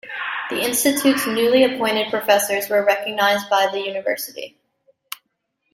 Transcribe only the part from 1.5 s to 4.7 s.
appointed professors were recognised by the university.